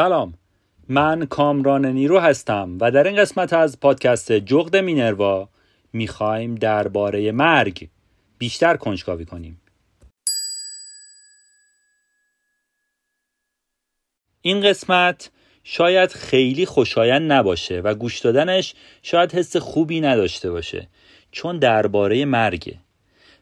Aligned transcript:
سلام. 0.00 0.34
من 0.88 1.26
کامران 1.26 1.86
نیرو 1.86 2.20
هستم 2.20 2.78
و 2.80 2.90
در 2.90 3.06
این 3.06 3.16
قسمت 3.16 3.52
از 3.52 3.80
پادکست 3.80 4.32
جغد 4.32 4.76
مینروا 4.76 5.48
می‌خوایم 5.92 6.54
درباره 6.54 7.32
مرگ 7.32 7.88
بیشتر 8.38 8.76
کنجکاوی 8.76 9.24
کنیم. 9.24 9.60
این 14.42 14.60
قسمت 14.60 15.30
شاید 15.64 16.12
خیلی 16.12 16.66
خوشایند 16.66 17.32
نباشه 17.32 17.80
و 17.80 17.94
گوش 17.94 18.18
دادنش 18.18 18.74
شاید 19.02 19.34
حس 19.34 19.56
خوبی 19.56 20.00
نداشته 20.00 20.50
باشه 20.50 20.88
چون 21.32 21.58
درباره 21.58 22.24
مرگه. 22.24 22.78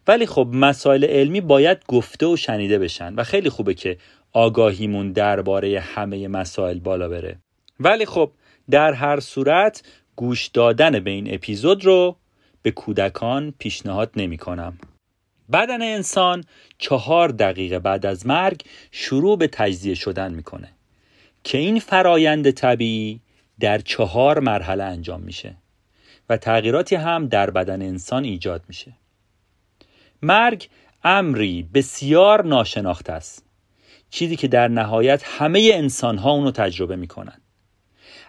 ولی 0.08 0.26
خب 0.26 0.48
مسائل 0.52 1.04
علمی 1.04 1.40
باید 1.40 1.78
گفته 1.88 2.26
و 2.26 2.36
شنیده 2.36 2.78
بشن 2.78 3.14
و 3.14 3.24
خیلی 3.24 3.50
خوبه 3.50 3.74
که 3.74 3.98
آگاهیمون 4.32 5.12
درباره 5.12 5.80
همه 5.80 6.28
مسائل 6.28 6.78
بالا 6.78 7.08
بره. 7.08 7.36
ولی 7.80 8.06
خب 8.06 8.30
در 8.70 8.92
هر 8.92 9.20
صورت 9.20 9.82
گوش 10.16 10.46
دادن 10.46 11.00
به 11.00 11.10
این 11.10 11.34
اپیزود 11.34 11.84
رو 11.84 12.16
به 12.62 12.70
کودکان 12.70 13.54
پیشنهاد 13.58 14.10
نمی 14.16 14.38
کنم. 14.38 14.78
بدن 15.52 15.82
انسان 15.82 16.44
چهار 16.78 17.28
دقیقه 17.28 17.78
بعد 17.78 18.06
از 18.06 18.26
مرگ 18.26 18.62
شروع 18.90 19.38
به 19.38 19.46
تجزیه 19.46 19.94
شدن 19.94 20.34
می‌کنه 20.34 20.68
که 21.44 21.58
این 21.58 21.80
فرایند 21.80 22.50
طبیعی 22.50 23.20
در 23.60 23.78
چهار 23.78 24.40
مرحله 24.40 24.84
انجام 24.84 25.20
میشه 25.20 25.56
و 26.28 26.36
تغییراتی 26.36 26.96
هم 26.96 27.26
در 27.26 27.50
بدن 27.50 27.82
انسان 27.82 28.24
ایجاد 28.24 28.64
میشه. 28.68 28.92
مرگ 30.22 30.68
امری 31.04 31.68
بسیار 31.74 32.44
ناشناخته 32.44 33.12
است. 33.12 33.47
چیزی 34.10 34.36
که 34.36 34.48
در 34.48 34.68
نهایت 34.68 35.22
همه 35.24 35.70
انسان 35.74 36.18
ها 36.18 36.30
اونو 36.30 36.50
تجربه 36.50 36.96
می‌کنن. 36.96 37.40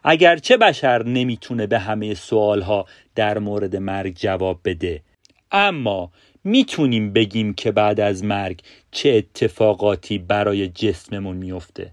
اگرچه 0.03 0.58
بشر 0.58 1.03
نمی‌تونه 1.03 1.67
به 1.67 1.80
همه 1.80 2.13
سوال 2.13 2.61
ها 2.61 2.86
در 3.16 3.39
مورد 3.39 3.76
مرگ 3.76 4.15
جواب 4.15 4.59
بده 4.65 5.02
اما 5.52 6.11
می‌تونیم 6.43 7.14
بگیم 7.14 7.54
که 7.54 7.71
بعد 7.71 7.99
از 7.99 8.23
مرگ 8.23 8.61
چه 8.92 9.09
اتفاقاتی 9.09 10.17
برای 10.17 10.67
جسممون 10.67 11.37
میفته 11.37 11.92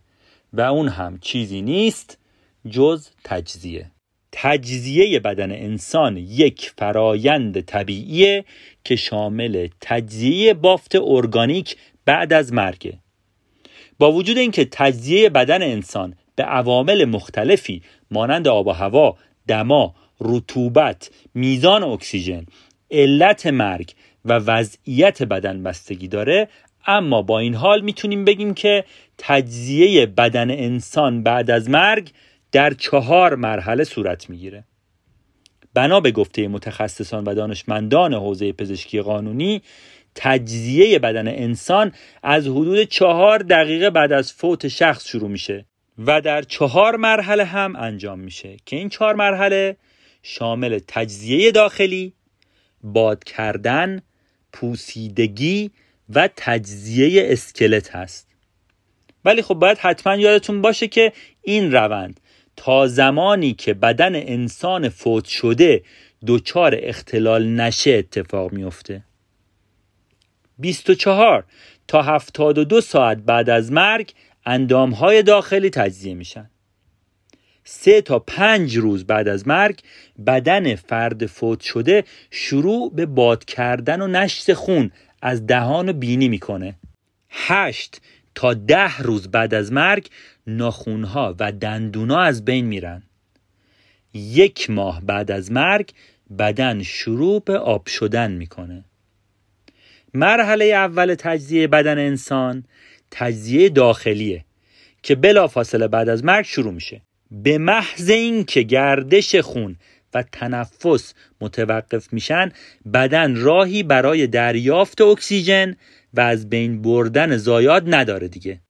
و 0.53 0.61
اون 0.61 0.89
هم 0.89 1.19
چیزی 1.19 1.63
نیست 1.63 2.19
جز 2.71 3.09
تجزیه. 3.25 3.91
تجزیه 4.33 5.21
بدن 5.21 5.53
انسان 5.53 6.17
یک 6.17 6.73
فرایند 6.79 7.61
طبیعیه 7.61 8.45
که 8.85 8.97
شامل 8.97 9.69
تجزیه 9.81 10.55
بافت 10.55 10.93
ارگانیک 11.03 11.77
بعد 12.05 12.33
از 12.33 12.53
مرگه 12.53 12.99
با 13.99 14.13
وجود 14.13 14.39
اینکه 14.39 14.69
تجزیه 14.71 15.29
بدن 15.29 15.63
انسان 15.63 16.15
به 16.37 16.43
عوامل 16.43 17.05
مختلفی 17.05 17.83
مانند 18.11 18.49
آب 18.49 18.67
و 18.67 18.71
هوا، 18.71 19.17
دما، 19.49 19.95
رطوبت، 20.21 21.11
میزان 21.35 21.83
اکسیژن، 21.83 22.47
علت 22.91 23.47
مرگ 23.47 23.91
و 24.25 24.33
وضعیت 24.33 25.23
بدن 25.23 25.63
بستگی 25.63 26.09
داره 26.09 26.49
اما 26.87 27.23
با 27.23 27.39
این 27.39 27.55
حال 27.55 27.81
می‌تونیم 27.81 28.25
بگیم 28.25 28.55
که 28.55 28.85
تجزیه 29.19 30.07
بدن 30.07 30.51
انسان 30.51 31.23
بعد 31.23 31.51
از 31.51 31.71
مرگ 31.71 32.11
در 32.53 32.75
چهار 32.75 33.35
مرحله 33.35 33.85
صورت 33.85 34.31
می‌گیره. 34.31 34.65
بنا 35.75 36.01
به 36.01 36.11
گفته 36.11 36.49
متخصصان 36.49 37.25
و 37.25 37.35
دانشمندان 37.35 38.15
حوزه 38.15 38.53
پزشکی 38.53 39.01
قانونی 39.01 39.63
تجزیه 40.17 40.99
بدن 40.99 41.29
انسان 41.29 41.93
از 42.23 42.47
حدود 42.47 42.83
چهار 42.83 43.39
دقیقه 43.39 43.91
بعد 43.91 44.13
از 44.13 44.33
فوت 44.33 44.69
شخص 44.69 45.09
شروع 45.09 45.29
میشه 45.29 45.65
و 45.99 46.21
در 46.21 46.43
چهار 46.43 46.97
مرحله 46.97 47.45
هم 47.45 47.77
انجام 47.77 48.19
میشه. 48.19 48.57
که 48.67 48.77
این 48.77 48.89
چهار 48.89 49.15
مرحله 49.15 49.77
شامل 50.23 50.81
تجزیه 50.89 51.51
داخلی 51.51 52.13
باد 52.83 53.25
کردن 53.25 54.03
پوسیدگی 54.53 55.71
و 56.09 56.29
تجزیه 56.37 57.27
اسکلت 57.33 57.97
هست. 57.97 58.27
ولی 59.25 59.43
خب 59.43 59.55
باید 59.55 59.79
حتما 59.79 60.17
یادتون 60.17 60.63
باشه 60.63 60.89
که 60.89 61.13
این 61.43 61.73
روند 61.73 62.21
تا 62.57 62.87
زمانی 62.87 63.55
که 63.55 63.75
بدن 63.75 64.15
انسان 64.15 64.89
فوت 64.89 65.25
شده 65.25 65.83
دچار 66.27 66.79
اختلال 66.83 67.49
نشه 67.49 67.91
اتفاق 67.91 68.53
میفته. 68.53 69.03
24 70.59 71.45
تا 71.89 72.03
72 72.03 72.81
ساعت 72.81 73.19
بعد 73.19 73.51
از 73.51 73.73
مرگ 73.73 74.13
اندامهای 74.47 75.23
داخلی 75.23 75.71
تجزیه 75.71 76.15
میشن. 76.15 76.51
سه 77.65 78.01
تا 78.01 78.19
پنج 78.19 78.77
روز 78.77 79.05
بعد 79.05 79.29
از 79.29 79.49
مرگ 79.49 79.81
بدن 80.27 80.75
فرد 80.75 81.27
فوت 81.27 81.61
شده 81.61 82.05
شروع 82.31 82.95
به 82.95 83.07
باد 83.07 83.45
کردن 83.45 84.01
و 84.01 84.07
نشت 84.07 84.53
خون 84.53 84.91
از 85.23 85.47
دهان 85.47 85.89
و 85.89 85.93
بینی 85.93 86.29
می‌کنه. 86.29 86.75
هشت 87.31 88.01
تا 88.35 88.55
ده 88.55 88.99
روز 88.99 89.29
بعد 89.29 89.55
از 89.55 89.73
مرگ 89.73 90.09
ناخونها 90.47 91.35
و 91.39 91.53
دندونا 91.53 92.21
از 92.21 92.45
بین 92.45 92.67
میرن. 92.67 93.03
یک 94.15 94.71
ماه 94.71 95.01
بعد 95.01 95.31
از 95.31 95.53
مرگ 95.53 95.91
بدن 96.39 96.83
شروع 96.83 97.43
به 97.45 97.59
آب 97.59 97.87
شدن 97.87 98.31
می‌کنه. 98.31 98.85
مرحله 100.15 100.65
اول 100.65 101.15
تجزیه 101.15 101.67
بدن 101.67 101.99
انسان 101.99 102.65
تجزیه 103.11 103.69
داخلیه 103.69 104.45
که 105.03 105.15
بلافاصله 105.15 105.89
بعد 105.89 106.09
از 106.09 106.25
مرگ 106.25 106.45
شروع 106.45 106.73
میشه. 106.73 107.03
به 107.31 107.59
محض 107.59 108.11
اینکه 108.11 108.63
گردش 108.63 109.37
خون 109.37 109.77
و 110.15 110.23
تنفس 110.33 111.15
متوقف 111.41 112.13
میشن 112.13 112.53
بدن 112.93 113.37
راهی 113.37 113.83
برای 113.83 114.27
دریافت 114.27 115.01
اکسیژن 115.01 115.77
و 116.15 116.21
از 116.21 116.49
بین 116.49 116.83
بردن 116.83 117.37
زایاد 117.37 117.95
نداره 117.95 118.29
دیگه. 118.29 118.61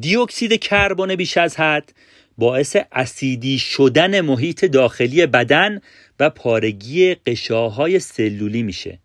دیوکسید 0.00 0.52
کربن 0.60 1.14
بیش 1.14 1.36
از 1.36 1.56
حد 1.56 1.92
باعث 2.38 2.76
اسیدی 2.92 3.58
شدن 3.58 4.20
محیط 4.20 4.64
داخلی 4.64 5.26
بدن 5.26 5.80
و 6.20 6.30
پارگی 6.30 7.14
قشاهای 7.14 7.98
سلولی 7.98 8.62
میشه. 8.62 8.98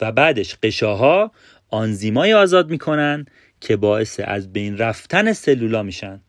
و 0.00 0.12
بعدش 0.12 0.56
قشاها 0.62 1.32
آنزیمای 1.68 2.34
آزاد 2.34 2.70
می‌کنن 2.70 3.26
که 3.60 3.76
باعث 3.76 4.20
از 4.24 4.52
بین 4.52 4.78
رفتن 4.78 5.32
سلولا 5.32 5.82
میشن. 5.82 6.20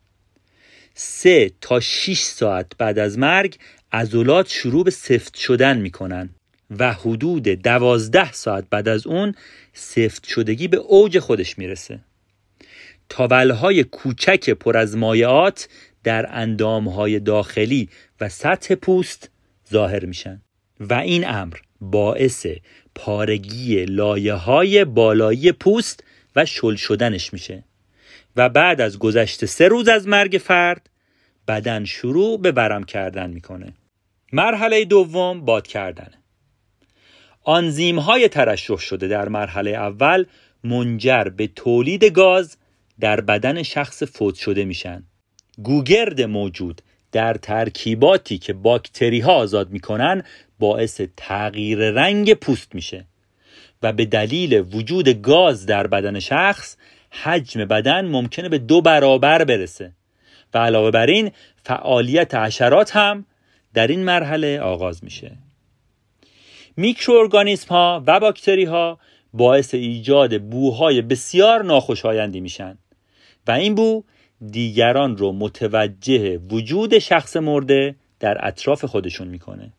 سه 0.94 1.52
تا 1.62 1.80
6 1.80 2.22
ساعت 2.22 2.72
بعد 2.78 3.00
از 3.00 3.18
مرگ 3.18 3.58
عضلات 3.92 4.50
شروع 4.50 4.84
به 4.84 4.92
سفت 4.92 5.36
شدن 5.36 5.78
می‌کنن 5.78 6.30
و 6.80 6.94
حدود 6.94 7.44
دوازده 7.44 8.32
ساعت 8.32 8.66
بعد 8.70 8.88
از 8.88 9.08
اون 9.08 9.36
سفت 9.74 10.28
شدگی 10.28 10.68
به 10.68 10.78
اوج 10.78 11.20
خودش 11.20 11.58
می‌رسه. 11.58 12.00
تاولهای 13.10 13.84
کوچک 13.84 14.50
پر 14.50 14.78
از 14.78 14.98
مایعات 14.98 15.70
در 16.04 16.26
اندامهای 16.32 17.20
داخلی 17.20 17.90
و 18.22 18.30
سطح 18.30 18.76
پوست 18.76 19.30
ظاهر 19.72 20.06
میشن 20.06 20.42
و 20.80 20.94
این 20.94 21.28
امر 21.28 21.58
باعث 21.82 22.48
پارگی 22.96 23.86
لایه 23.86 24.34
های 24.34 24.86
بالایی 24.86 25.52
پوست 25.52 26.04
و 26.36 26.46
شل 26.46 26.76
شدنش 26.76 27.34
میشه. 27.34 27.64
و 28.36 28.50
بعد 28.50 28.82
از 28.82 29.00
گذشت 29.00 29.46
سه 29.46 29.68
روز 29.68 29.88
از 29.88 30.08
مرگ 30.08 30.42
فرد 30.44 30.90
بدن 31.48 31.86
شروع 31.86 32.42
به 32.42 32.52
برم 32.52 32.84
کردن 32.84 33.30
می‌کنه. 33.30 33.74
مرحله 34.34 34.86
دوم 34.86 35.46
باد 35.46 35.68
کردن. 35.68 36.12
آنزیم 37.44 38.00
های 38.00 38.28
ترشح 38.28 38.78
شده 38.78 39.08
در 39.08 39.30
مرحله 39.30 39.72
اول 39.72 40.26
منجر 40.64 41.24
به 41.24 41.48
تولید 41.48 42.04
گاز 42.04 42.58
در 43.00 43.22
بدن 43.22 43.64
شخص 43.64 44.04
فوت 44.04 44.36
شده 44.36 44.66
میشن. 44.66 45.04
گوگرد 45.64 46.22
موجود 46.22 46.82
در 47.12 47.34
ترکیباتی 47.34 48.38
که 48.38 48.54
باکتری 48.54 49.20
ها 49.20 49.34
آزاد 49.34 49.70
می‌کنن 49.72 50.24
باعث 50.60 51.02
تغییر 51.18 51.92
رنگ 51.92 52.34
پوست 52.34 52.76
میشه 52.76 53.06
و 53.84 53.94
به 53.94 54.06
دلیل 54.06 54.54
وجود 54.76 55.10
گاز 55.10 55.66
در 55.66 55.88
بدن 55.88 56.20
شخص 56.20 56.78
حجم 57.12 57.66
بدن 57.66 58.08
ممکنه 58.08 58.50
به 58.50 58.58
دو 58.58 58.82
برابر 58.82 59.44
برسه 59.44 59.92
و 60.54 60.58
علاوه 60.58 60.92
بر 60.92 61.06
این 61.06 61.32
فعالیت 61.64 62.36
حشرات 62.36 62.96
هم 62.96 63.26
در 63.74 63.88
این 63.88 64.04
مرحله 64.04 64.60
آغاز 64.60 65.04
میشه. 65.04 65.38
میکروارگانیسم 66.78 67.68
ها 67.70 68.04
و 68.08 68.20
باکتری 68.20 68.64
ها 68.64 69.00
باعث 69.34 69.74
ایجاد 69.74 70.42
بوهای 70.42 71.02
بسیار 71.02 71.64
ناخوشایندی 71.64 72.40
میشن 72.40 72.78
و 73.48 73.52
این 73.52 73.76
بو 73.76 74.04
دیگران 74.52 75.18
رو 75.18 75.32
متوجه 75.32 76.38
وجود 76.38 77.00
شخص 77.00 77.38
مرده 77.38 77.96
در 78.20 78.48
اطراف 78.48 78.86
خودشون 78.86 79.28
می‌کنه. 79.28 79.74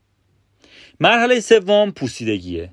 مرحله 1.01 1.41
سوم 1.41 1.91
پوسیدگیه. 1.91 2.71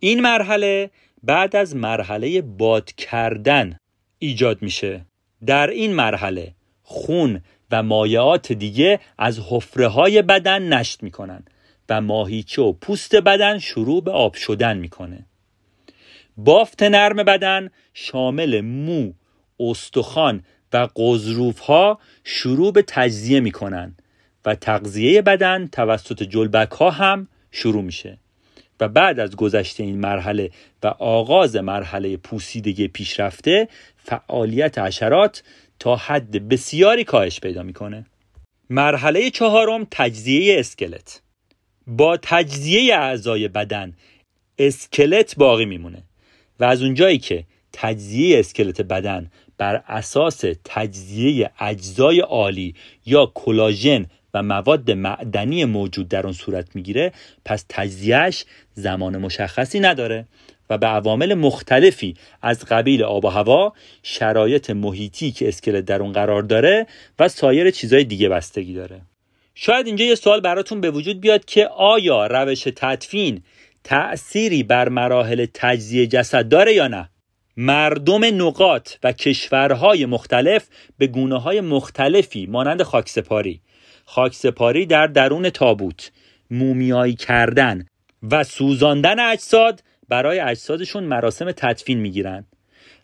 این 0.00 0.20
مرحله 0.20 0.90
بعد 1.22 1.56
از 1.56 1.76
مرحله 1.76 2.42
باد 2.42 2.92
کردن 2.92 3.76
ایجاد 4.18 4.62
میشه. 4.62 5.06
در 5.46 5.70
این 5.70 5.94
مرحله 5.94 6.54
خون 6.82 7.40
و 7.70 7.82
مایعات 7.82 8.52
دیگه 8.52 9.00
از 9.18 9.40
حفره 9.50 9.88
های 9.88 10.22
بدن 10.22 10.72
نشت 10.72 11.02
می‌کنن 11.02 11.44
و 11.88 12.00
ماهیچه 12.00 12.62
و 12.62 12.72
پوست 12.72 13.16
بدن 13.16 13.58
شروع 13.58 14.02
به 14.02 14.10
آب 14.10 14.34
شدن 14.34 14.76
می‌کنه. 14.76 15.26
بافت 16.36 16.82
نرم 16.82 17.16
بدن 17.16 17.70
شامل 17.94 18.60
مو، 18.60 19.12
استخوان 19.60 20.44
و 20.72 20.88
قضروف 20.96 21.58
ها 21.58 21.98
شروع 22.24 22.72
به 22.72 22.84
تجزیه 22.86 23.40
می‌کنن 23.40 23.96
و 24.44 24.54
تغذیه 24.54 25.22
بدن 25.22 25.66
توسط 25.66 26.22
جلبک 26.22 26.70
ها 26.70 26.90
هم 26.90 27.28
شروع 27.50 27.82
میشه. 27.82 28.18
و 28.80 28.88
بعد 28.88 29.20
از 29.20 29.36
گذشته 29.36 29.82
این 29.82 29.98
مرحله 29.98 30.50
و 30.82 30.86
آغاز 30.86 31.56
مرحله 31.56 32.16
پوسیدگی 32.16 32.88
پیشرفته 32.88 33.68
فعالیت 33.96 34.78
حشرات 34.78 35.42
تا 35.78 35.96
حد 35.96 36.48
بسیاری 36.48 37.04
کاهش 37.04 37.40
پیدا 37.40 37.62
می‌کنه. 37.62 38.06
مرحله 38.70 39.30
چهارم 39.30 39.86
تجزیه 39.90 40.58
اسکلت. 40.58 41.22
با 41.86 42.16
تجزیه 42.22 42.94
اعضای 42.94 43.48
بدن 43.48 43.92
اسکلت 44.58 45.36
باقی 45.36 45.64
میمونه. 45.64 46.02
و 46.60 46.64
از 46.64 46.82
اونجایی 46.82 47.18
که 47.18 47.44
تجزیه 47.72 48.38
اسکلت 48.38 48.80
بدن 48.80 49.30
بر 49.58 49.82
اساس 49.88 50.44
تجزیه 50.64 51.50
اجزای 51.60 52.20
عالی 52.20 52.74
یا 53.06 53.32
کلاژن 53.34 54.06
و 54.34 54.42
مواد 54.42 54.90
معدنی 54.90 55.64
موجود 55.64 56.08
در 56.08 56.26
آن 56.26 56.32
صورت 56.32 56.76
می‌گیره 56.76 57.12
پس 57.44 57.64
تجزیهش 57.68 58.44
زمان 58.74 59.16
مشخصی 59.16 59.80
نداره 59.80 60.26
و 60.70 60.78
به 60.78 60.86
عوامل 60.86 61.34
مختلفی 61.34 62.14
از 62.42 62.64
قبیل 62.64 63.04
آب 63.04 63.24
و 63.24 63.28
هوا 63.28 63.72
شرایط 64.02 64.70
محیطی 64.70 65.30
که 65.30 65.48
اسکلت 65.48 65.84
در 65.84 66.02
اون 66.02 66.12
قرار 66.12 66.42
داره 66.42 66.86
و 67.18 67.28
سایر 67.28 67.70
چیزهای 67.70 68.04
دیگه 68.04 68.28
بستگی 68.28 68.74
داره. 68.74 69.00
شاید 69.54 69.86
اینجا 69.86 70.04
یه 70.04 70.14
سوال 70.14 70.40
براتون 70.40 70.80
به 70.80 70.90
وجود 70.90 71.20
بیاد 71.20 71.44
که 71.44 71.66
آیا 71.66 72.26
روش 72.26 72.62
تدفین 72.76 73.42
تأثیری 73.84 74.62
بر 74.62 74.88
مراحل 74.88 75.46
تجزیه 75.54 76.06
جسد 76.06 76.48
داره 76.48 76.74
یا 76.74 76.88
نه؟ 76.88 77.08
مردم 77.56 78.24
نقاط 78.24 78.90
و 79.02 79.12
کشورهای 79.12 80.06
مختلف 80.06 80.68
به 80.98 81.06
گونه 81.06 81.40
های 81.40 81.60
مختلفی 81.60 82.46
مانند 82.46 82.82
خاکسپاری 82.82 83.60
خاکسپاری 84.10 84.86
در 84.86 85.06
درون 85.06 85.50
تابوت 85.50 86.10
مومیایی 86.50 87.14
کردن 87.14 87.86
و 88.30 88.44
سوزاندن 88.44 89.20
اجساد 89.20 89.82
برای 90.08 90.40
اجسادشون 90.40 91.04
مراسم 91.04 91.52
تدفین 91.52 91.98
می‌گیرن. 91.98 92.44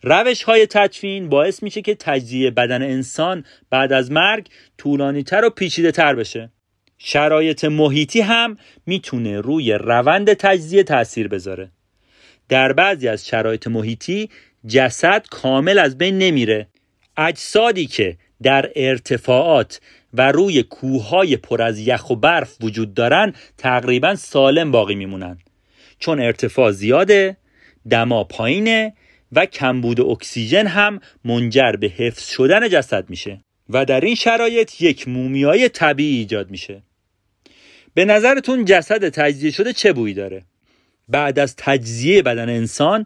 روش 0.03 0.43
های 0.43 0.67
تدفین 0.67 1.29
باعث 1.29 1.63
میشه 1.63 1.83
که 1.83 1.95
تجزیه 1.95 2.51
بدن 2.51 2.83
انسان 2.83 3.45
بعد 3.71 3.93
از 3.93 4.13
مرگ 4.13 4.47
طولانی 4.79 5.23
تر 5.23 5.45
و 5.45 5.51
پیچیده 5.51 5.93
تر 5.93 6.15
بشه. 6.15 6.51
شرایط 6.99 7.65
محیطی 7.65 8.21
هم 8.21 8.57
می‌تونه 8.87 9.41
روی 9.41 9.73
روند 9.73 10.33
تجزیه 10.33 10.83
تاثیر 10.83 11.29
بذاره. 11.29 11.71
در 12.49 12.73
بعضی 12.73 13.09
از 13.09 13.27
شرایط 13.27 13.67
محیطی 13.67 14.31
جسد 14.67 15.27
کامل 15.31 15.79
از 15.79 15.99
بین 15.99 16.19
نمیره. 16.19 16.69
اجسادی 17.17 17.87
که 17.87 18.17
در 18.43 18.71
ارتفاعات 18.77 19.81
و 20.15 20.33
روی 20.33 20.63
کوههای 20.63 21.37
پر 21.37 21.63
از 21.63 21.79
یخ 21.79 22.11
و 22.11 22.17
برف 22.17 22.57
وجود 22.61 22.95
دارن 22.95 23.33
تقریبا 23.59 24.15
سالم 24.15 24.71
باقی 24.71 24.95
میمونن. 24.95 25.39
چون 25.99 26.21
ارتفاع 26.21 26.71
زیاده 26.71 27.37
دما 27.91 28.25
پایینه 28.25 28.95
و 29.33 29.47
کمبود 29.47 30.01
اکسیژن 30.01 30.67
هم 30.67 31.01
منجر 31.25 31.73
به 31.73 31.87
حفظ 31.87 32.29
شدن 32.29 32.69
جسد 32.69 33.11
میشه 33.11 33.41
و 33.69 33.85
در 33.85 34.01
این 34.01 34.15
شرایط 34.15 34.83
یک 34.83 35.09
مومیای 35.09 35.69
طبیعی 35.69 36.19
ایجاد 36.19 36.51
میشه. 36.51 36.83
به 37.95 38.05
نظرتون 38.05 38.65
جسد 38.65 39.09
تجزیه 39.09 39.51
شده 39.51 39.73
چه 39.73 39.93
بویی 39.93 40.15
داره؟ 40.15 40.43
بعد 41.09 41.39
از 41.39 41.55
تجزیه 41.57 42.23
بدن 42.23 42.49
انسان 42.49 43.05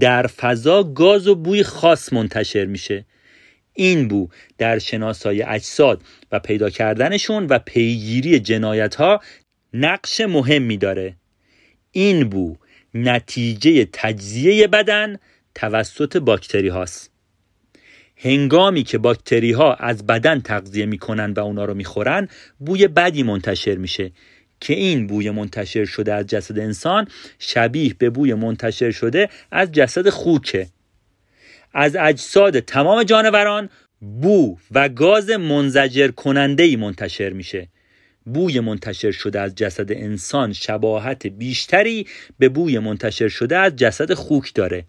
در 0.00 0.26
فضا 0.26 0.82
گاز 0.82 1.28
و 1.28 1.34
بوی 1.34 1.62
خاص 1.62 2.12
منتشر 2.12 2.64
میشه 2.64 3.04
این 3.74 4.08
بو 4.08 4.28
در 4.58 4.78
شناسایی 4.78 5.42
اجساد 5.42 6.02
و 6.32 6.38
پیدا 6.38 6.70
کردنشون 6.70 7.46
و 7.46 7.58
پیگیری 7.58 8.40
جنایت 8.40 8.94
ها 8.94 9.20
نقش 9.74 10.20
مهمی 10.20 10.76
داره. 10.76 11.16
این 11.92 12.28
بو 12.28 12.56
نتیجه 12.94 13.88
تجزیه 13.92 14.66
بدن 14.66 15.16
توسط 15.54 16.16
باکتری 16.16 16.68
هاست 16.68 17.10
هنگامی 18.16 18.82
که 18.82 18.98
باکتری 18.98 19.52
ها 19.52 19.74
از 19.74 20.06
بدن 20.06 20.40
تغذیه 20.40 20.86
می‌کنن 20.86 21.32
و 21.32 21.40
اونا 21.40 21.64
رو 21.64 21.74
می‌خورن 21.74 22.28
بوی 22.58 22.88
بدی 22.88 23.22
منتشر 23.22 23.74
میشه. 23.74 24.12
که 24.60 24.74
این 24.74 25.06
بوی 25.06 25.30
منتشر 25.30 25.84
شده 25.84 26.14
از 26.14 26.26
جسد 26.26 26.58
انسان 26.58 27.08
شبیه 27.38 27.94
به 27.98 28.10
بوی 28.10 28.34
منتشر 28.34 28.90
شده 28.90 29.28
از 29.50 29.72
جسد 29.72 30.08
خوکه. 30.08 30.66
از 31.72 31.96
اجساد 31.96 32.60
تمام 32.60 33.02
جانوران 33.02 33.68
بو 34.00 34.56
و 34.70 34.88
گاز 34.88 35.30
منزجر 35.30 36.08
کننده 36.08 36.62
ای 36.62 36.76
منتشر 36.76 37.30
میشه. 37.30 37.68
بوی 38.24 38.60
منتشر 38.60 39.10
شده 39.10 39.40
از 39.40 39.54
جسد 39.54 39.92
انسان 39.92 40.52
شباهت 40.52 41.26
بیشتری 41.26 42.06
به 42.38 42.48
بوی 42.48 42.78
منتشر 42.78 43.28
شده 43.28 43.58
از 43.58 43.76
جسد 43.76 44.14
خوک 44.14 44.54
داره. 44.54 44.84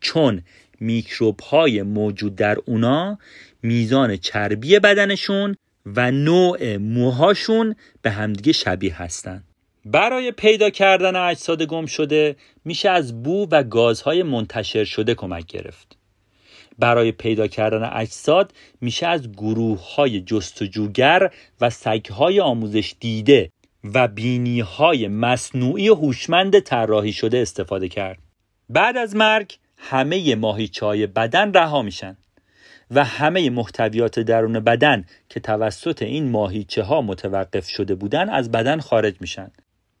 چون 0.00 0.42
میکروب 0.80 1.40
های 1.40 1.82
موجود 1.82 2.36
در 2.36 2.56
اونا 2.66 3.18
میزان 3.62 4.16
چربی 4.16 4.78
بدنشون 4.78 5.56
و 5.86 6.10
نوع 6.10 6.76
موهاشون 6.76 7.74
به 8.02 8.10
همدیگه 8.10 8.52
شبیه 8.52 9.02
هستن. 9.02 9.44
برای 9.84 10.32
پیدا 10.32 10.70
کردن 10.70 11.16
اجساد 11.16 11.62
گم 11.62 11.86
شده 11.86 12.36
میشه 12.64 12.90
از 12.90 13.22
بو 13.22 13.48
و 13.50 13.62
گازهای 13.62 14.22
منتشر 14.22 14.84
شده 14.84 15.14
کمک 15.14 15.46
گرفت. 15.46 15.99
برای 16.80 17.12
پیدا 17.12 17.46
کردن 17.46 17.90
اجساد 17.92 18.52
میشه 18.80 19.06
از 19.06 19.32
گروه 19.32 19.94
های 19.94 20.20
جستجوگر 20.20 21.30
و 21.60 21.70
سگ 21.70 22.06
های 22.06 22.40
آموزش 22.40 22.94
دیده 23.00 23.50
و 23.94 24.08
بینی 24.08 24.60
های 24.60 25.08
مصنوعی 25.08 25.88
هوشمند 25.88 26.58
طراحی 26.58 27.12
شده 27.12 27.38
استفاده 27.38 27.88
کرد. 27.88 28.18
بعد 28.68 28.96
از 28.96 29.16
مرگ 29.16 29.58
همه 29.76 30.34
ماهیچه 30.34 30.86
های 30.86 31.06
بدن 31.06 31.52
رها 31.52 31.82
میشن 31.82 32.16
و 32.90 33.04
همه 33.04 33.50
محتویات 33.50 34.20
درون 34.20 34.60
بدن 34.60 35.04
که 35.28 35.40
توسط 35.40 36.02
این 36.02 36.30
ماهیچه 36.30 36.82
ها 36.82 37.02
متوقف 37.02 37.68
شده 37.68 37.94
بودن 37.94 38.28
از 38.28 38.50
بدن 38.50 38.80
خارج 38.80 39.14
میشن. 39.20 39.50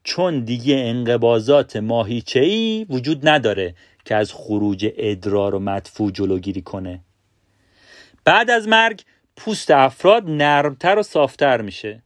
چون 0.04 0.40
دیگه 0.40 0.76
انقبازات 0.76 1.76
ماهیچه 1.76 2.40
ای 2.40 2.86
وجود 2.90 3.28
نداره 3.28 3.74
که 4.04 4.14
از 4.14 4.32
خروج 4.32 4.88
ادرار 4.96 5.54
و 5.54 5.58
مدفوع 5.58 6.10
جلوگیری 6.10 6.62
کنه. 6.62 7.00
بعد 8.24 8.50
از 8.50 8.68
مرگ 8.68 9.02
پوست 9.36 9.70
افراد 9.70 10.30
نرمتر 10.30 10.98
و 10.98 11.02
صافتر 11.02 11.60
میشه. 11.60 12.02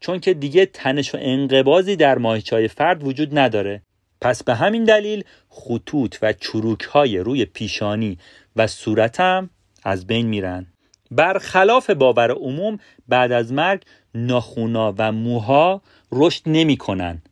چون 0.00 0.20
که 0.20 0.34
دیگه 0.34 0.66
تنش 0.66 1.14
و 1.14 1.18
انقبازی 1.20 1.96
در 1.96 2.18
ماهیچه 2.18 2.68
فرد 2.68 3.04
وجود 3.04 3.38
نداره. 3.38 3.82
پس 4.20 4.42
به 4.42 4.54
همین 4.54 4.84
دلیل 4.84 5.24
خطوط 5.48 6.16
و 6.22 6.32
چروک 6.32 6.82
های 6.82 7.18
روی 7.18 7.44
پیشانی 7.44 8.18
و 8.56 8.66
صورتم 8.66 9.50
از 9.84 10.06
بین 10.06 10.26
میرن. 10.26 10.66
برخلاف 11.10 11.90
باور 11.90 12.30
عموم 12.30 12.78
بعد 13.08 13.32
از 13.32 13.52
مرگ 13.52 13.82
ناخونا 14.14 14.94
و 14.98 15.12
موها 15.12 15.82
رشد 16.12 16.42
نمی‌کنن. 16.46 17.22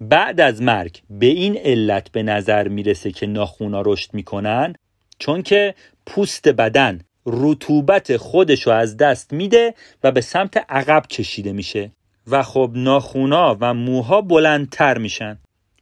بعد 0.00 0.40
از 0.40 0.62
مرگ 0.62 1.00
به 1.10 1.26
این 1.26 1.56
علت 1.56 2.12
به 2.12 2.22
نظر 2.22 2.68
می‌رسه 2.68 3.12
که 3.12 3.26
ناخونا 3.26 3.82
رشد 3.86 4.14
می‌کنن 4.14 4.74
چون 5.18 5.42
که 5.42 5.74
پوست 6.06 6.48
بدن 6.48 7.00
رطوبت 7.26 8.16
خودشو 8.16 8.70
از 8.70 8.96
دست 8.96 9.32
میده 9.32 9.74
و 10.02 10.12
به 10.12 10.20
سمت 10.20 10.56
عقب 10.68 11.06
کشیده 11.06 11.52
میشه 11.52 11.90
و 12.26 12.42
خب 12.42 12.70
ناخونا 12.74 13.56
و 13.60 13.74
موها 13.74 14.20
بلندتر 14.20 14.98
میشن. 14.98 15.38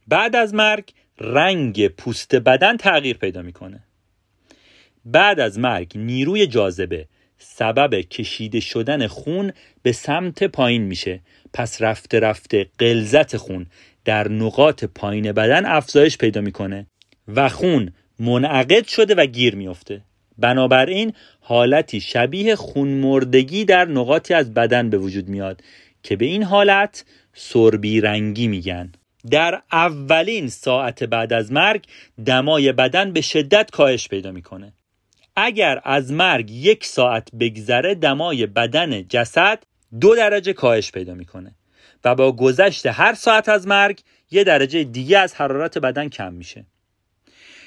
بعد 0.07 0.35
از 0.35 0.53
مرگ 0.53 0.91
رنگ 1.19 1.87
پوست 1.87 2.35
بدن 2.35 2.77
تغییر 2.77 3.17
پیدا 3.17 3.41
می‌کنه. 3.41 3.83
بعد 5.05 5.39
از 5.39 5.59
مرگ 5.59 5.91
نیروی 5.95 6.47
جاذبه 6.47 7.07
سبب 7.37 8.01
کشیده 8.01 8.59
شدن 8.59 9.07
خون 9.07 9.51
به 9.83 9.91
سمت 9.91 10.43
پایین 10.43 10.81
میشه. 10.81 11.19
پس 11.53 11.81
رفته 11.81 12.19
رفته 12.19 12.67
قلزت 12.79 13.37
خون 13.37 13.65
در 14.05 14.27
نقاط 14.27 14.83
پایین 14.85 15.31
بدن 15.31 15.65
افزایش 15.65 16.17
پیدا 16.17 16.41
می‌کنه 16.41 16.87
و 17.27 17.49
خون 17.49 17.93
منعقد 18.19 18.87
شده 18.87 19.15
و 19.15 19.25
گیر 19.25 19.55
میفته 19.55 20.01
بنابراین 20.37 21.13
حالتی 21.39 22.01
شبیه 22.01 22.55
خون 22.55 22.87
مردگی 22.87 23.65
در 23.65 23.85
نقاطی 23.85 24.33
از 24.33 24.53
بدن 24.53 24.89
به 24.89 24.97
وجود 24.97 25.29
میاد 25.29 25.61
که 26.03 26.15
به 26.15 26.25
این 26.25 26.43
حالت 26.43 27.05
سربی 27.33 28.01
رنگی 28.01 28.47
میگن. 28.47 28.91
در 29.31 29.61
اولین 29.71 30.47
ساعت 30.47 31.03
بعد 31.03 31.33
از 31.33 31.51
مرگ 31.51 31.85
دمای 32.25 32.71
بدن 32.71 33.13
به 33.13 33.21
شدت 33.21 33.71
کاهش 33.71 34.07
پیدا 34.07 34.31
می‌کنه. 34.31 34.73
اگر 35.35 35.81
از 35.83 36.11
مرگ 36.11 36.51
یک 36.51 36.85
ساعت 36.85 37.35
بگذره 37.39 37.95
دمای 37.95 38.45
بدن 38.45 39.07
جسد 39.07 39.63
دو 39.99 40.15
درجه 40.15 40.53
کاهش 40.53 40.91
پیدا 40.91 41.13
می‌کنه. 41.13 41.55
و 42.05 42.15
با 42.15 42.31
گذشت 42.31 42.85
هر 42.85 43.13
ساعت 43.13 43.49
از 43.49 43.67
مرگ 43.67 43.99
یه 44.31 44.43
درجه 44.43 44.83
دیگه 44.83 45.19
از 45.19 45.35
حرارت 45.35 45.77
بدن 45.77 46.09
کم 46.09 46.33
میشه. 46.33 46.65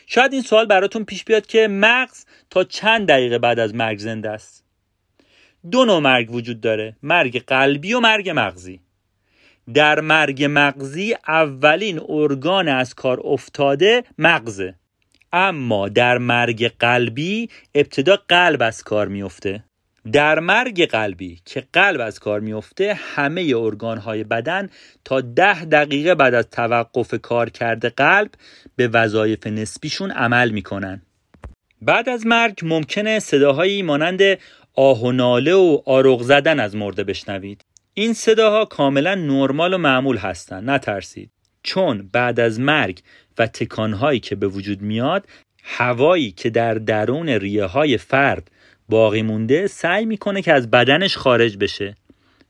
شاید 0.07 0.33
این 0.33 0.43
سوال 0.43 0.67
براتون 0.67 1.05
پیش 1.05 1.25
بیاد 1.25 1.47
که 1.47 1.69
مغز 1.69 2.25
تا 2.51 2.65
چند 2.65 3.09
دقیقه 3.09 3.39
بعد 3.39 3.59
از 3.59 3.75
مرگ 3.75 3.99
زنده 3.99 4.31
است؟ 4.31 4.65
دو 5.71 5.85
نوع 5.85 5.99
مرگ 5.99 6.31
وجود 6.31 6.61
داره 6.61 6.97
مرگ 7.03 7.45
قلبی 7.47 7.95
و 7.95 8.01
مرگ 8.01 8.31
مغزی. 8.31 8.81
در 9.75 10.01
مرگ 10.01 10.47
مغزی 10.51 11.17
اولین 11.29 12.01
ارگان 12.09 12.69
از 12.69 12.95
کار 12.95 13.21
افتاده 13.25 14.05
مغزه. 14.19 14.75
اما 15.33 15.89
در 15.89 16.19
مرگ 16.19 16.73
قلبی 16.79 17.51
ابتدا 17.75 18.19
قلب 18.29 18.63
از 18.63 18.83
کار 18.83 19.09
میفته 19.09 19.65
در 20.13 20.39
مرگ 20.39 20.87
قلبی 20.87 21.41
که 21.45 21.65
قلب 21.73 22.01
از 22.01 22.19
کار 22.19 22.41
میفته 22.41 22.95
همه 22.95 23.53
ارگانهای 23.57 24.25
بدن 24.25 24.69
تا 25.05 25.21
ده 25.21 25.65
دقیقه 25.65 26.15
بعد 26.15 26.35
از 26.35 26.51
توقف 26.51 27.15
کار 27.23 27.51
کرده 27.51 27.89
قلب 27.89 28.31
به 28.77 28.89
وظایف 28.89 29.47
نسبیشون 29.47 30.11
عمل 30.11 30.51
می‌کنن. 30.51 31.03
بعد 31.83 32.09
از 32.09 32.27
مرگ 32.27 32.59
ممکنه 32.63 33.19
صداهایی 33.19 33.83
مانند 33.83 34.21
آه 34.75 35.03
و 35.03 35.13
ناله 35.13 35.55
و 35.55 35.83
آرغ 35.87 36.23
زدن 36.23 36.61
از 36.61 36.77
مرده 36.77 37.05
بشنوید. 37.05 37.65
این 37.95 38.15
صداها 38.15 38.65
کاملا 38.65 39.15
نرمال 39.15 39.75
و 39.75 39.79
معمول 39.79 40.17
هستند 40.17 40.71
نترسید. 40.71 41.31
چون 41.63 42.11
بعد 42.13 42.41
از 42.41 42.61
مرگ 42.61 43.01
و 43.39 43.47
تکانهایی 43.47 44.21
که 44.21 44.35
به 44.35 44.49
وجود 44.49 44.83
میاد 44.83 45.27
هوایی 45.63 46.31
که 46.31 46.51
در 46.51 46.75
درون 46.75 47.29
ریه 47.29 47.65
های 47.65 47.99
فرد 47.99 48.51
باقی 48.89 49.23
مونده 49.23 49.67
سعی 49.67 50.05
می‌کنه 50.05 50.43
که 50.43 50.53
از 50.53 50.71
بدنش 50.71 51.17
خارج 51.17 51.57
بشه 51.57 51.95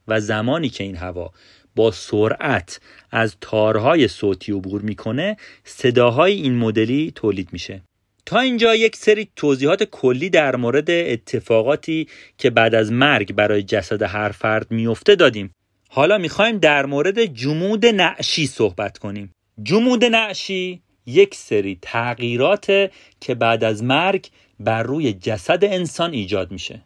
و 0.08 0.20
زمانی 0.20 0.68
که 0.68 0.84
این 0.84 0.96
هوا 0.96 1.32
با 1.76 1.90
سرعت 1.90 2.80
از 3.10 3.36
تارهای 3.40 4.08
صوتی 4.08 4.52
عبور 4.52 4.82
می‌کنه 4.82 5.36
صداهای 5.64 6.32
این 6.32 6.54
مدلی 6.54 7.12
تولید 7.14 7.48
میشه. 7.52 7.82
تا 8.26 8.40
اینجا 8.40 8.74
یک 8.74 8.96
سری 8.96 9.28
توضیحات 9.36 9.84
کلی 9.84 10.30
در 10.30 10.56
مورد 10.56 10.90
اتفاقاتی 10.90 12.08
که 12.38 12.50
بعد 12.50 12.74
از 12.74 12.92
مرگ 12.92 13.32
برای 13.32 13.62
جسد 13.62 14.02
هر 14.02 14.28
فرد 14.28 14.70
میفته 14.70 15.14
دادیم. 15.14 15.50
حالا 15.88 16.18
می‌خوایم 16.18 16.58
در 16.58 16.86
مورد 16.86 17.24
جمود 17.24 17.86
نعشی 17.86 18.46
صحبت 18.46 18.98
کنیم. 18.98 19.32
جمود 19.62 20.04
نعشی 20.04 20.82
یک 21.06 21.34
سری 21.34 21.78
تغییرات 21.82 22.66
که 23.20 23.34
بعد 23.34 23.64
از 23.64 23.84
مرگ 23.84 24.26
بر 24.60 24.82
روی 24.82 25.12
جسد 25.12 25.64
انسان 25.64 26.12
ایجاد 26.12 26.50
میشه. 26.50 26.82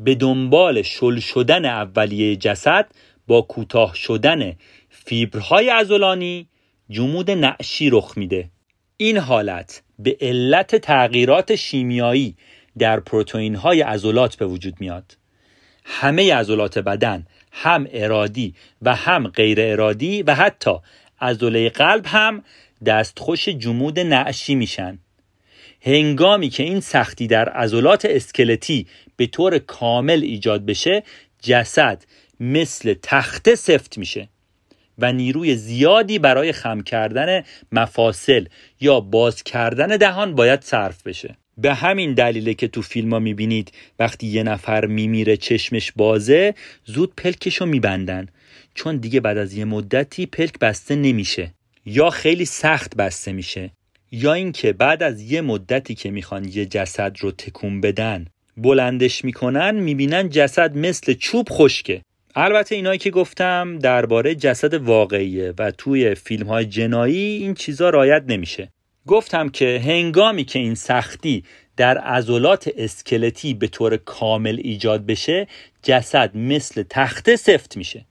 به 0.00 0.14
دنبال 0.14 0.82
شل 0.82 1.18
شدن 1.18 1.64
اولیه 1.64 2.36
جسد 2.36 2.86
با 3.26 3.42
کوتاه 3.42 3.94
شدن 3.94 4.52
فیبرهای 4.88 5.70
ازولانی 5.70 6.48
جمود 6.90 7.30
نعشی 7.30 7.90
رخ 7.90 8.12
میده. 8.16 8.50
این 8.96 9.18
حالت 9.18 9.82
به 9.98 10.16
علت 10.20 10.76
تغییرات 10.76 11.54
شیمیایی 11.54 12.36
در 12.78 13.00
پروتئین 13.00 13.54
های 13.54 13.80
عضلات 13.80 14.36
به 14.36 14.46
وجود 14.46 14.74
میاد. 14.80 15.16
همه 15.84 16.34
عضلات 16.34 16.78
بدن 16.78 17.26
هم 17.52 17.86
ارادی 17.92 18.54
و 18.82 18.94
هم 18.94 19.28
غیر 19.28 19.58
ارادی 19.60 20.22
و 20.22 20.34
حتی 20.34 20.70
عضله 21.20 21.70
قلب 21.70 22.06
هم 22.06 22.44
دستخوش 22.86 23.48
جمود 23.48 23.98
نعشی 24.00 24.54
میشن. 24.54 24.98
هنگامی 25.80 26.48
که 26.48 26.62
این 26.62 26.80
سختی 26.80 27.26
در 27.26 27.48
عضلات 27.48 28.04
اسکلتی 28.04 28.86
به 29.16 29.26
طور 29.26 29.58
کامل 29.58 30.22
ایجاد 30.22 30.66
بشه 30.66 31.02
جسد 31.42 32.04
مثل 32.40 32.94
تخته 33.02 33.54
سفت 33.54 33.98
میشه 33.98 34.28
و 34.98 35.12
نیروی 35.12 35.54
زیادی 35.54 36.18
برای 36.18 36.52
خم 36.52 36.80
کردن 36.80 37.42
مفاصل 37.72 38.46
یا 38.80 39.00
باز 39.00 39.42
کردن 39.42 39.86
دهان 39.86 40.34
باید 40.34 40.62
صرف 40.62 41.02
بشه. 41.02 41.36
به 41.58 41.74
همین 41.74 42.14
دلیله 42.14 42.54
که 42.54 42.68
تو 42.68 42.82
فیلم 42.82 43.12
ها 43.12 43.18
می‌بینید 43.18 43.72
وقتی 43.98 44.26
یه 44.26 44.42
نفر 44.42 44.86
میمیره 44.86 45.36
چشمش 45.36 45.92
بازه 45.96 46.54
زود 46.84 47.14
پلکشو 47.16 47.66
میبندن. 47.66 48.26
چون 48.74 48.96
دیگه 48.96 49.20
بعد 49.20 49.38
از 49.38 49.54
یه 49.54 49.64
مدتی 49.64 50.26
پلک 50.26 50.58
بسته 50.58 50.94
نمیشه 50.94 51.54
یا 51.86 52.10
خیلی 52.10 52.44
سخت 52.44 52.96
بسته 52.96 53.32
میشه. 53.32 53.70
یا 54.10 54.32
اینکه 54.32 54.72
بعد 54.72 55.02
از 55.02 55.22
یه 55.22 55.40
مدتی 55.40 55.94
که 55.94 56.10
می‌خوان 56.10 56.44
یه 56.44 56.66
جسد 56.66 57.16
رو 57.20 57.30
تکون 57.30 57.80
بدن 57.80 58.26
بلندش 58.56 59.24
می‌کنن 59.24 59.74
می‌بینن 59.74 60.28
جسد 60.28 60.76
مثل 60.76 61.14
چوب 61.14 61.48
خشکه. 61.50 62.02
البته 62.34 62.74
اینایی 62.74 62.98
که 62.98 63.10
گفتم 63.10 63.78
درباره 63.78 64.34
جسد 64.34 64.74
واقعیه 64.74 65.54
و 65.58 65.70
توی 65.70 66.14
فیلم 66.14 66.46
های 66.46 66.64
جنایی 66.64 67.18
این 67.18 67.54
چیزا 67.54 67.90
رایت 67.90 68.24
نمیشه. 68.28 68.68
گفتم 69.06 69.48
که 69.48 69.82
هنگامی 69.84 70.44
که 70.44 70.58
این 70.58 70.74
سختی 70.74 71.44
در 71.76 71.98
عضلات 71.98 72.70
اسکلتی 72.76 73.54
به 73.54 73.68
طور 73.68 73.96
کامل 73.96 74.60
ایجاد 74.64 75.06
بشه 75.06 75.46
جسد 75.82 76.36
مثل 76.36 76.84
تخته 76.90 77.36
سفت 77.36 77.76
میشه. 77.76 78.04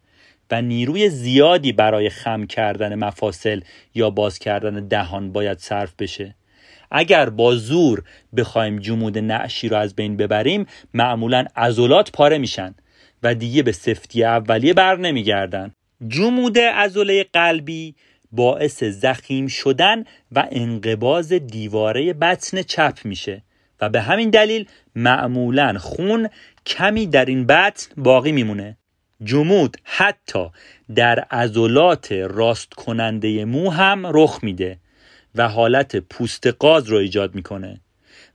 و 0.51 0.61
نیروی 0.61 1.09
زیادی 1.09 1.71
برای 1.71 2.09
خم 2.09 2.45
کردن 2.45 2.95
مفاصل 2.95 3.61
یا 3.95 4.09
باز 4.09 4.39
کردن 4.39 4.87
دهان 4.87 5.31
باید 5.31 5.59
صرف 5.59 5.93
بشه. 5.99 6.35
اگر 6.91 7.29
با 7.29 7.55
زور 7.55 8.03
بخوایم 8.37 8.79
جمود 8.79 9.17
نعشی 9.17 9.69
رو 9.69 9.77
از 9.77 9.95
بین 9.95 10.17
ببریم 10.17 10.65
معمولا 10.93 11.45
عضلات 11.55 12.11
پاره 12.11 12.37
میشن 12.37 12.75
و 13.23 13.35
دیگه 13.35 13.63
به 13.63 13.71
سفتی 13.71 14.23
اولیه 14.23 14.73
بر 14.73 14.95
نمیگردن. 14.95 15.71
جمود 16.07 16.59
عضله 16.59 17.25
قلبی 17.33 17.95
باعث 18.31 18.83
زخیم 18.83 19.47
شدن 19.47 20.03
و 20.31 20.47
انقباز 20.51 21.33
دیواره 21.33 22.13
بطن 22.13 22.61
چپ 22.61 22.97
میشه 23.03 23.43
و 23.81 23.89
به 23.89 24.01
همین 24.01 24.29
دلیل 24.29 24.67
معمولا 24.95 25.77
خون 25.77 26.29
کمی 26.65 27.07
در 27.07 27.25
این 27.25 27.45
بطن 27.45 28.01
باقی 28.01 28.31
میمونه. 28.31 28.77
جمود 29.23 29.77
حتی 29.83 30.49
در 30.95 31.19
عضلات 31.19 32.11
راست 32.11 32.73
کننده 32.73 33.45
مو 33.45 33.69
هم 33.69 34.07
رخ 34.07 34.39
میده 34.43 34.79
و 35.35 35.49
حالت 35.49 35.95
پوست 35.95 36.47
قاز 36.47 36.87
رو 36.87 36.97
ایجاد 36.97 37.35
می‌کنه 37.35 37.79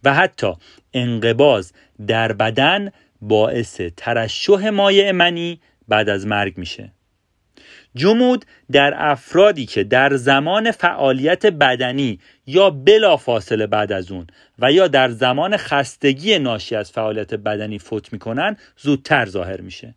و 0.04 0.14
حتی 0.14 0.52
انقباز 0.92 1.72
در 2.06 2.32
بدن 2.32 2.90
باعث 3.20 3.80
ترشح 3.96 4.70
مایع 4.70 5.12
منی 5.12 5.60
بعد 5.88 6.08
از 6.08 6.26
مرگ 6.26 6.58
میشه. 6.58 6.92
جمود 7.94 8.44
در 8.72 8.94
افرادی 8.96 9.66
که 9.66 9.84
در 9.84 10.16
زمان 10.16 10.70
فعالیت 10.70 11.46
بدنی 11.46 12.18
یا 12.46 12.70
بلا 12.70 13.16
فاصله 13.16 13.66
بعد 13.66 13.92
از 13.92 14.12
اون 14.12 14.26
و 14.58 14.72
یا 14.72 14.88
در 14.88 15.10
زمان 15.10 15.56
خستگی 15.56 16.38
ناشی 16.38 16.76
از 16.76 16.92
فعالیت 16.92 17.34
بدنی 17.34 17.78
فوت 17.78 18.12
می‌کنن 18.12 18.56
زودتر 18.76 19.26
ظاهر 19.26 19.60
میشه. 19.60 19.94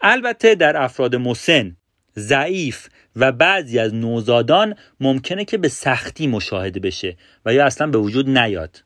البته 0.00 0.54
در 0.54 0.76
افراد 0.76 1.16
مسن 1.16 1.76
ضعیف 2.18 2.88
و 3.16 3.32
بعضی 3.32 3.78
از 3.78 3.94
نوزادان 3.94 4.74
ممکنه 5.00 5.44
که 5.44 5.58
به 5.58 5.68
سختی 5.68 6.26
مشاهده 6.26 6.80
بشه 6.80 7.16
و 7.44 7.54
یا 7.54 7.66
اصلا 7.66 7.86
به 7.86 7.98
وجود 7.98 8.38
نیاد. 8.38 8.84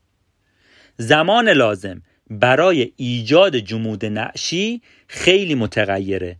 زمان 0.96 1.48
لازم 1.48 2.02
برای 2.30 2.92
ایجاد 2.96 3.56
جمود 3.56 4.06
نعشی 4.06 4.82
خیلی 5.06 5.54
متغیره. 5.54 6.36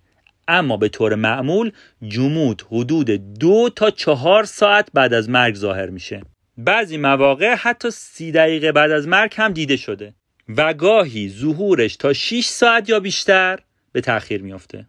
اما 0.49 0.77
به 0.77 0.89
طور 0.89 1.15
معمول 1.15 1.73
جمود 2.03 2.63
حدود 2.71 3.11
دو 3.39 3.71
تا 3.77 3.91
چهار 3.91 4.45
ساعت 4.45 4.89
بعد 4.95 5.15
از 5.15 5.29
مرگ 5.29 5.55
ظاهر 5.55 5.91
میشه. 5.91 6.23
بعضی 6.57 6.97
مواقع 6.97 7.55
حتی 7.55 7.91
سی 7.91 8.33
دقیقه 8.33 8.73
بعد 8.73 8.91
از 8.91 9.09
مرگ 9.09 9.35
هم 9.37 9.53
دیده 9.53 9.77
شده. 9.77 10.15
و 10.49 10.75
گاهی 10.75 11.29
ظهورش 11.29 11.97
تا 11.97 12.13
6 12.13 12.47
ساعت 12.47 12.89
یا 12.89 13.01
بیشتر. 13.01 13.59
به 13.93 14.01
تأخیر 14.01 14.43
میافته. 14.43 14.87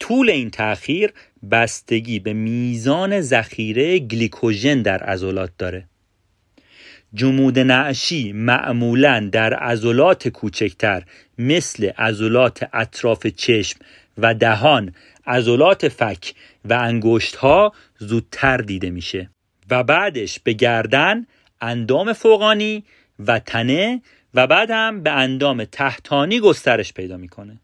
طول 0.00 0.30
این 0.30 0.50
تأخیر 0.50 1.12
بستگی 1.50 2.18
به 2.18 2.32
میزان 2.32 3.20
ذخیره 3.20 3.98
گلیکوژن 3.98 4.82
در 4.82 5.02
عضلات 5.02 5.50
داره. 5.58 5.88
جمود 7.14 7.58
نعشی 7.58 8.32
معمولا 8.32 9.28
در 9.32 9.54
عضلات 9.54 10.28
کوچکتر 10.28 11.02
مثل 11.38 11.90
عضلات 11.98 12.68
اطراف 12.72 13.26
چشم 13.26 13.78
و 14.18 14.34
دهان 14.34 14.94
عضلات 15.26 15.88
فک 15.88 16.34
و 16.64 16.72
انگشت 16.72 17.36
ها 17.36 17.72
زودتر 17.98 18.56
دیده 18.56 18.90
میشه 18.90 19.30
و 19.70 19.84
بعدش 19.84 20.40
به 20.40 20.52
گردن 20.52 21.26
اندام 21.60 22.12
فوقانی 22.12 22.84
و 23.18 23.38
تنه 23.38 24.02
و 24.34 24.46
بعد 24.46 24.70
هم 24.70 25.02
به 25.02 25.10
اندام 25.10 25.64
تحتانی 25.64 26.40
گسترش 26.40 26.92
پیدا 26.92 27.16
می‌کنه. 27.16 27.60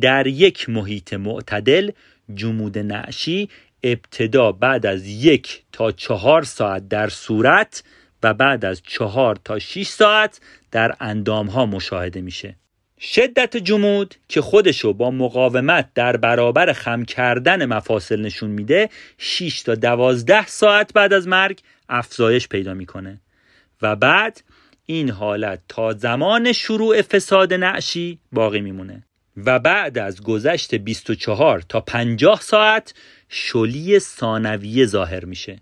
در 0.00 0.26
یک 0.26 0.68
محیط 0.68 1.14
معتدل 1.14 1.90
جمود 2.34 2.78
نعشی 2.78 3.48
ابتدا 3.82 4.52
بعد 4.52 4.86
از 4.86 5.06
یک 5.06 5.62
تا 5.72 5.92
چهار 5.92 6.42
ساعت 6.42 6.88
در 6.88 7.08
صورت 7.08 7.82
و 8.22 8.34
بعد 8.34 8.64
از 8.64 8.82
چهار 8.86 9.38
تا 9.44 9.58
6 9.58 9.86
ساعت 9.86 10.40
در 10.70 10.96
اندام 11.00 11.46
ها 11.46 11.66
مشاهده 11.66 12.20
میشه. 12.20 12.56
شدت 13.00 13.56
جمود 13.56 14.14
که 14.28 14.40
خودشو 14.40 14.92
با 14.92 15.10
مقاومت 15.10 15.88
در 15.94 16.16
برابر 16.16 16.72
خم 16.72 17.04
کردن 17.04 17.64
مفاصل 17.66 18.20
نشون 18.20 18.50
میده 18.50 18.88
6 19.18 19.62
تا 19.62 19.74
12 19.74 20.46
ساعت 20.46 20.92
بعد 20.92 21.12
از 21.12 21.28
مرگ 21.28 21.60
افزایش 21.88 22.48
پیدا 22.48 22.74
می‌کنه. 22.74 23.20
و 23.82 23.96
بعد 23.96 24.42
این 24.86 25.10
حالت 25.10 25.60
تا 25.68 25.92
زمان 25.92 26.52
شروع 26.52 27.02
فساد 27.02 27.54
نعشی 27.54 28.18
باقی 28.32 28.60
میمونه. 28.60 29.07
و 29.46 29.58
بعد 29.58 29.98
از 29.98 30.22
گذشت 30.22 30.74
24 30.74 31.60
تا 31.60 31.80
50 31.80 32.40
ساعت 32.40 32.94
شلی 33.28 33.98
ثانویه 33.98 34.86
ظاهر 34.86 35.24
میشه. 35.24 35.60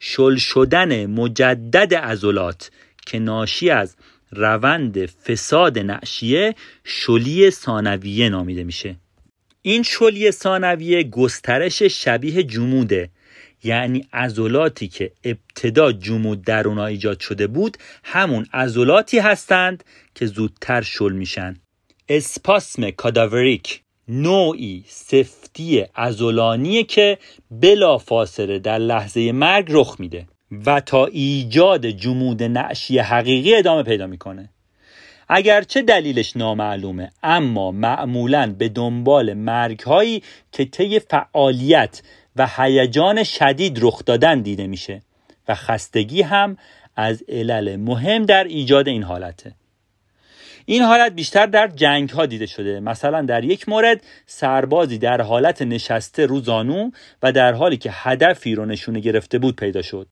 شل 0.00 0.36
شدن 0.36 1.06
مجدد 1.06 1.94
عضلات 1.94 2.70
که 3.06 3.18
ناشی 3.18 3.70
از 3.70 3.96
روند 4.30 5.06
فساد 5.06 5.78
نعشیه 5.78 6.54
شلی 6.84 7.50
ثانویه 7.50 8.28
نامیده 8.28 8.64
میشه. 8.64 8.96
این 9.62 9.82
شلی 9.82 10.30
ثانویه 10.30 11.02
گسترش 11.02 11.82
شبیه 11.82 12.42
جموده 12.42 13.10
یعنی 13.64 14.08
عضلاتی 14.12 14.88
که 14.88 15.12
ابتدا 15.24 15.92
جمود 15.92 16.42
در 16.42 16.68
ایجاد 16.68 17.20
شده 17.20 17.46
بود 17.46 17.76
همون 18.04 18.46
عضلاتی 18.52 19.18
هستند 19.18 19.84
که 20.14 20.26
زودتر 20.26 20.82
شل 20.82 21.12
میشن. 21.12 21.56
اسپاسم 22.08 22.90
کاداوریک 22.90 23.80
نوعی 24.08 24.84
سفتی 24.88 25.80
عضلانیه 25.80 26.84
که 26.84 27.18
بلا 27.50 27.98
فاصله 27.98 28.58
در 28.58 28.78
لحظه 28.78 29.32
مرگ 29.32 29.66
رخ 29.68 29.96
میده 29.98 30.26
و 30.66 30.80
تا 30.80 31.06
ایجاد 31.06 31.86
جمود 31.86 32.42
نعشی 32.42 32.98
حقیقی 32.98 33.54
ادامه 33.54 33.82
پیدا 33.82 34.06
می‌کنه. 34.06 34.48
اگرچه 35.28 35.82
دلیلش 35.82 36.36
نامعلومه 36.36 37.10
اما 37.22 37.70
معمولا 37.70 38.54
به 38.58 38.68
دنبال 38.68 39.34
مرگ 39.34 39.80
هایی 39.80 40.22
که 40.52 40.64
طی 40.64 40.98
فعالیت 41.00 42.02
و 42.36 42.48
هیجان 42.56 43.24
شدید 43.24 43.78
رخ 43.80 44.04
دادن 44.04 44.40
دیده 44.40 44.66
میشه 44.66 45.02
و 45.48 45.54
خستگی 45.54 46.22
هم 46.22 46.56
از 46.96 47.24
علل 47.28 47.76
مهم 47.76 48.22
در 48.22 48.44
ایجاد 48.44 48.88
این 48.88 49.02
حالته. 49.02 49.54
این 50.66 50.82
حالت 50.82 51.12
بیشتر 51.12 51.46
در 51.46 51.68
جنگ 51.68 52.10
ها 52.10 52.26
دیده 52.26 52.46
شده. 52.46 52.80
مثلا 52.80 53.22
در 53.22 53.44
یک 53.44 53.68
مورد 53.68 54.02
سربازی 54.26 54.98
در 54.98 55.20
حالت 55.20 55.62
نشسته 55.62 56.26
رو 56.26 56.40
زانو 56.40 56.90
و 57.22 57.32
در 57.32 57.52
حالی 57.52 57.76
که 57.76 57.90
هدفی 57.92 58.54
رو 58.54 58.64
نشونه 58.64 59.00
گرفته 59.00 59.38
بود 59.38 59.56
پیدا 59.56 59.82
شد. 59.82 60.08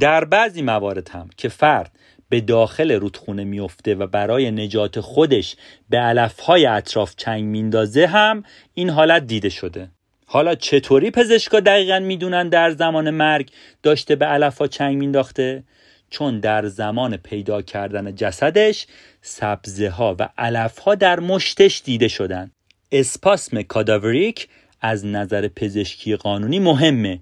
در 0.00 0.24
بعضی 0.24 0.62
موارد 0.62 1.08
هم 1.08 1.28
که 1.36 1.48
فرد 1.48 1.92
به 2.28 2.40
داخل 2.40 2.92
رودخونه 2.92 3.44
میفته 3.44 3.94
و 3.94 4.06
برای 4.06 4.50
نجات 4.50 5.00
خودش 5.00 5.56
به 5.90 5.98
علفهای 5.98 6.66
اطراف 6.66 7.14
چنگ 7.16 7.44
میندازه 7.44 8.06
هم 8.06 8.42
این 8.74 8.90
حالت 8.90 9.26
دیده 9.26 9.48
شده. 9.48 9.90
حالا 10.26 10.54
چطوری 10.54 11.10
پزشکا 11.10 11.60
دقیقا 11.60 11.98
می‌دونن 11.98 12.48
در 12.48 12.70
زمان 12.70 13.10
مرگ 13.10 13.50
داشته 13.82 14.16
به 14.16 14.26
علفها 14.26 14.66
چنگ 14.66 14.96
مینداخته 14.96 15.64
چون 16.10 16.40
در 16.40 16.66
زمان 16.66 17.16
پیدا 17.16 17.62
کردن 17.62 18.14
جسدش 18.14 18.86
سبزه 19.22 19.88
ها 19.88 20.16
و 20.18 20.28
علف 20.38 20.78
ها 20.78 20.94
در 20.94 21.20
مشتش 21.20 21.82
دیده 21.84 22.08
شدن. 22.08 22.50
اسپاسم 22.92 23.62
کاداوریک 23.62 24.48
از 24.80 25.06
نظر 25.06 25.48
پزشکی 25.48 26.16
قانونی 26.16 26.58
مهمه 26.58 27.20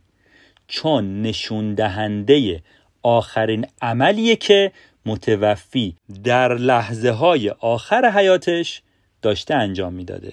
چون 0.68 1.22
نشون 1.22 1.74
دهنده 1.74 2.62
آخرین 3.02 3.66
عملیه 3.82 4.36
که 4.36 4.72
متوفی 5.06 5.96
در 6.24 6.54
لحظه 6.54 7.10
های 7.10 7.50
آخر 7.50 8.10
حیاتش 8.10 8.82
داشته 9.22 9.54
انجام 9.54 9.92
می‌داده. 9.92 10.32